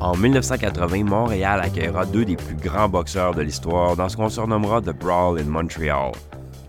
[0.00, 4.80] En 1980, Montréal accueillera deux des plus grands boxeurs de l'histoire dans ce qu'on surnommera
[4.80, 6.12] The Brawl in Montreal.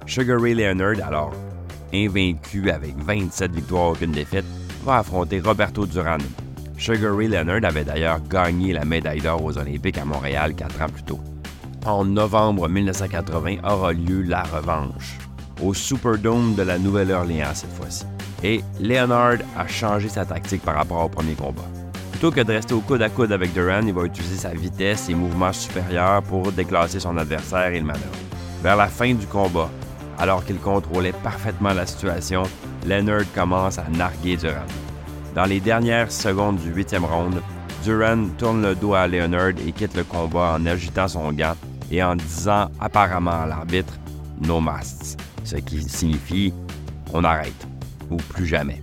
[0.06, 1.32] Sugar Ray Leonard, alors
[1.94, 4.44] invaincu avec 27 victoires aucune défaite,
[4.84, 6.18] va affronter Roberto Duran.
[6.78, 10.90] Sugar Ray Leonard avait d'ailleurs gagné la médaille d'or aux Olympiques à Montréal quatre ans
[10.90, 11.20] plus tôt.
[11.86, 15.18] En novembre 1980 aura lieu la revanche,
[15.63, 18.04] au Superdome de la Nouvelle-Orléans cette fois-ci.
[18.44, 21.63] Et Leonard a changé sa tactique par rapport au premier combat.
[22.22, 25.09] Plutôt que de rester au coude à coude avec Duran, il va utiliser sa vitesse
[25.09, 28.05] et mouvements supérieurs pour déclasser son adversaire et le manœuvre.
[28.62, 29.72] Vers la fin du combat,
[30.20, 32.44] alors qu'il contrôlait parfaitement la situation,
[32.86, 34.68] Leonard commence à narguer Duran.
[35.34, 37.41] Dans les dernières secondes du huitième round,
[37.84, 41.55] Duran tourne le dos à Leonard et quitte le combat en agitant son gant
[41.90, 43.94] et en disant apparemment à l'arbitre
[44.40, 46.54] No masts, ce qui signifie
[47.13, 47.68] on arrête
[48.12, 48.80] ou plus jamais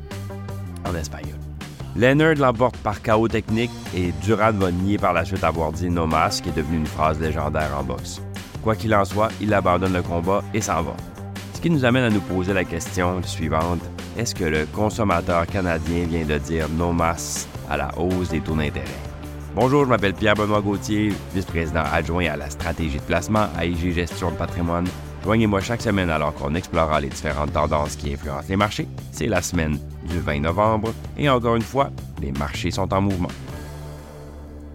[0.85, 1.48] en espagnol.
[1.97, 6.07] Leonard l'emporte par chaos technique et Duran va nier par la suite avoir dit No
[6.07, 8.21] mask, qui est devenu une phrase légendaire en boxe.
[8.63, 10.97] Quoi qu'il en soit, il abandonne le combat et s'en va.
[11.55, 13.81] Ce qui nous amène à nous poser la question suivante
[14.19, 18.57] est-ce que le consommateur canadien vient de dire no masse à la hausse des taux
[18.57, 18.85] d'intérêt?
[19.55, 24.33] Bonjour, je m'appelle Pierre-Benoît Gauthier, vice-président adjoint à la stratégie de placement à IG Gestion
[24.33, 24.89] de patrimoine.
[25.25, 28.89] Joignez-moi chaque semaine alors qu'on explorera les différentes tendances qui influencent les marchés.
[29.13, 31.91] C'est la semaine du 20 novembre et encore une fois,
[32.23, 33.29] les marchés sont en mouvement.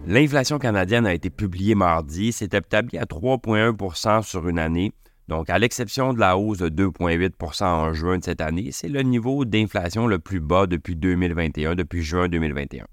[0.06, 4.92] L'inflation canadienne a été publiée mardi, s'est établie à 3,1% sur une année,
[5.28, 9.02] donc, à l'exception de la hausse de 2,8% en juin de cette année, c'est le
[9.02, 12.84] niveau d'inflation le plus bas depuis 2021, depuis juin 2021.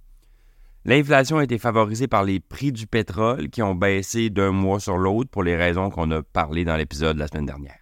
[0.83, 4.97] L'inflation a été favorisée par les prix du pétrole qui ont baissé d'un mois sur
[4.97, 7.77] l'autre pour les raisons qu'on a parlé dans l'épisode la semaine dernière.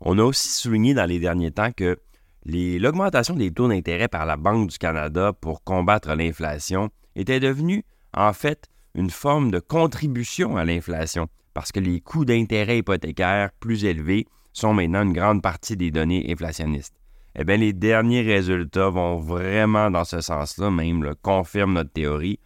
[0.00, 1.98] On a aussi souligné dans les derniers temps que
[2.44, 8.32] l'augmentation des taux d'intérêt par la Banque du Canada pour combattre l'inflation était devenue, en
[8.32, 14.26] fait, une forme de contribution à l'inflation parce que les coûts d'intérêt hypothécaires plus élevés
[14.52, 16.94] sont maintenant une grande partie des données inflationnistes.
[17.40, 22.40] Eh bien, les derniers résultats vont vraiment dans ce sens-là, même le confirment notre théorie.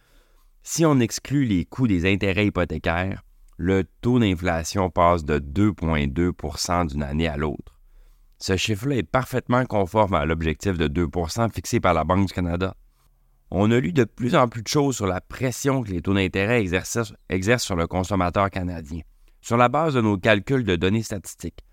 [0.61, 3.23] Si on exclut les coûts des intérêts hypothécaires,
[3.57, 7.79] le taux d'inflation passe de 2,2% d'une année à l'autre.
[8.37, 12.75] Ce chiffre-là est parfaitement conforme à l'objectif de 2% fixé par la Banque du Canada.
[13.49, 16.13] On a lu de plus en plus de choses sur la pression que les taux
[16.13, 19.01] d'intérêt exercent, sur le consommateur canadien.
[19.41, 21.63] Sur la base de nos calculs de données statistiques,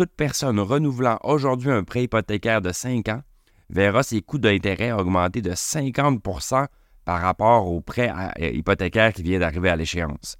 [0.00, 3.20] toute personne renouvelant aujourd'hui un prêt hypothécaire de 5 ans
[3.68, 6.68] verra ses coûts d'intérêt augmenter de 50%
[7.04, 8.10] par rapport au prêt
[8.40, 10.38] euh, hypothécaire qui vient d'arriver à l'échéance.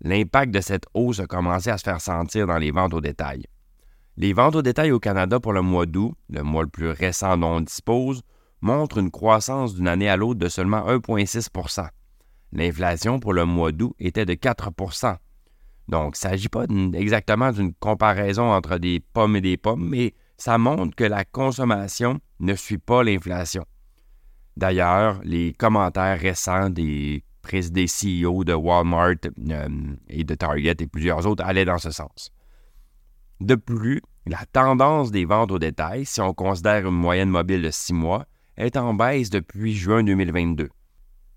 [0.00, 3.44] L'impact de cette hausse a commencé à se faire sentir dans les ventes au détail.
[4.16, 7.36] Les ventes au détail au Canada pour le mois d'août, le mois le plus récent
[7.36, 8.22] dont on dispose,
[8.62, 11.86] montre une croissance d'une année à l'autre de seulement 1,6%
[12.52, 14.70] L'inflation pour le mois d'août était de 4
[15.88, 16.64] Donc, il ne s'agit pas
[16.94, 22.20] exactement d'une comparaison entre des pommes et des pommes, mais ça montre que la consommation
[22.40, 23.64] ne suit pas l'inflation.
[24.56, 29.16] D'ailleurs, les commentaires récents des, des CEO de Walmart
[29.50, 29.68] euh,
[30.08, 32.32] et de Target et plusieurs autres allaient dans ce sens.
[33.40, 37.70] De plus, la tendance des ventes au détail, si on considère une moyenne mobile de
[37.70, 38.26] six mois,
[38.56, 40.68] est en baisse depuis juin 2022.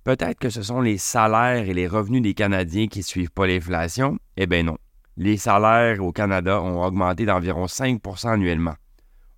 [0.09, 3.45] Peut-être que ce sont les salaires et les revenus des Canadiens qui ne suivent pas
[3.45, 4.17] l'inflation.
[4.37, 4.79] Eh bien non.
[5.17, 8.73] Les salaires au Canada ont augmenté d'environ 5% annuellement.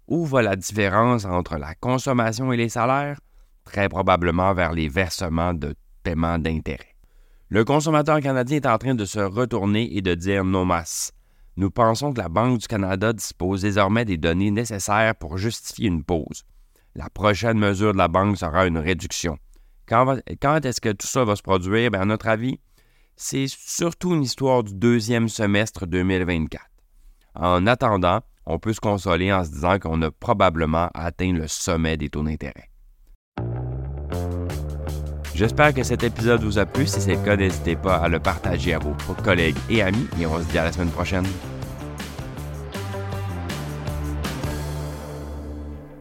[0.08, 3.20] Où va la différence entre la consommation et les salaires?
[3.66, 6.96] Très probablement vers les versements de paiement d'intérêt.
[7.50, 11.12] Le consommateur canadien est en train de se retourner et de dire non masse.
[11.58, 16.06] Nous pensons que la Banque du Canada dispose désormais des données nécessaires pour justifier une
[16.06, 16.46] pause
[16.96, 19.38] la prochaine mesure de la banque sera une réduction.
[19.88, 20.18] Quand,
[20.66, 21.92] est-ce que tout ça va se produire?
[21.92, 22.60] Bien, à notre avis,
[23.16, 26.64] c'est surtout une histoire du deuxième semestre 2024.
[27.36, 31.98] En attendant, on peut se consoler en se disant qu'on a probablement atteint le sommet
[31.98, 32.70] des taux d'intérêt.
[35.36, 36.86] J'espère que cet épisode vous a plu.
[36.86, 38.94] Si c'est le cas, n'hésitez pas à le partager à vos
[39.24, 41.26] collègues et amis et on se dit à la semaine prochaine.